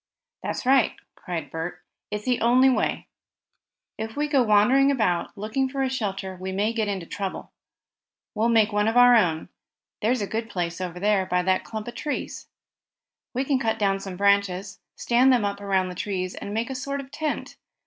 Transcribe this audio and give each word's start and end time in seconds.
"That's 0.41 0.65
right," 0.65 0.93
cried 1.13 1.51
Bert. 1.51 1.83
"It's 2.09 2.25
the 2.25 2.41
only 2.41 2.71
way. 2.71 3.05
If 3.99 4.15
we 4.17 4.27
go 4.27 4.41
wandering 4.41 4.89
about, 4.89 5.29
looking 5.37 5.69
for 5.69 5.83
a 5.83 5.91
shelter, 5.91 6.35
we 6.37 6.51
may 6.51 6.73
get 6.73 6.87
into 6.87 7.05
trouble. 7.05 7.51
We'll 8.33 8.49
make 8.49 8.71
one 8.73 8.87
of 8.87 8.97
our 8.97 9.13
own. 9.15 9.49
There's 10.01 10.21
a 10.23 10.25
good 10.25 10.49
place, 10.49 10.81
over 10.81 11.27
by 11.29 11.43
that 11.43 11.63
clump 11.63 11.87
of 11.87 11.93
trees. 11.93 12.47
We 13.35 13.43
can 13.45 13.59
cut 13.59 13.77
down 13.77 13.99
some 13.99 14.17
branches, 14.17 14.79
stand 14.95 15.31
them 15.31 15.45
up 15.45 15.61
around 15.61 15.89
the 15.89 15.93
trees 15.93 16.33
and 16.33 16.51
make 16.51 16.71
a 16.71 16.73
sort 16.75 16.99
of 16.99 17.11
tent. 17.11 17.57